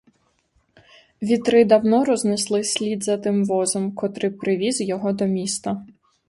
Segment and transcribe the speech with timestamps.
[1.21, 5.85] Вітри давно рознесли слід за тим возом, котрий привіз його до міста.